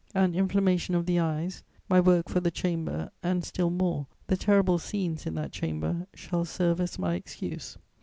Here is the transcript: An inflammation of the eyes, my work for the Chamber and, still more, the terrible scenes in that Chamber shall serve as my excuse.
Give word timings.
An 0.15 0.33
inflammation 0.33 0.95
of 0.95 1.05
the 1.05 1.19
eyes, 1.19 1.61
my 1.87 1.99
work 1.99 2.27
for 2.27 2.39
the 2.39 2.49
Chamber 2.49 3.11
and, 3.21 3.45
still 3.45 3.69
more, 3.69 4.07
the 4.25 4.35
terrible 4.35 4.79
scenes 4.79 5.27
in 5.27 5.35
that 5.35 5.51
Chamber 5.51 6.07
shall 6.15 6.43
serve 6.43 6.81
as 6.81 6.97
my 6.97 7.13
excuse. 7.13 7.77